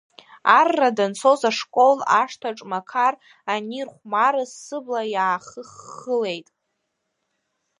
Арра 0.57 0.89
данцоз 0.97 1.41
ашкол 1.49 1.97
ашҭаҿ 2.21 2.59
мақар 2.69 3.13
анирхәмарыз 3.53 4.51
сыбла 4.63 5.01
иаахыххылеит. 5.13 6.47